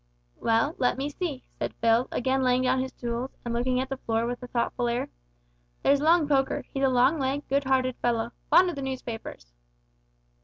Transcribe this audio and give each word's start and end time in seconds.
"Well, 0.39 0.73
let 0.79 0.97
me 0.97 1.11
see," 1.11 1.43
said 1.59 1.75
Phil, 1.75 2.07
again 2.11 2.41
laying 2.41 2.63
down 2.63 2.79
his 2.79 2.91
tools, 2.91 3.37
and 3.45 3.53
looking 3.53 3.79
at 3.79 3.87
the 3.87 3.97
floor 3.97 4.25
with 4.25 4.41
a 4.41 4.47
thoughtful 4.47 4.87
air, 4.89 5.09
"there's 5.83 6.01
Long 6.01 6.27
Poker, 6.27 6.65
he's 6.73 6.81
a 6.81 6.89
long 6.89 7.19
legged, 7.19 7.47
good 7.49 7.65
hearted 7.65 7.95
fellow 7.97 8.31
fond 8.49 8.71
o' 8.71 8.73
the 8.73 8.81
newspapers." 8.81 9.53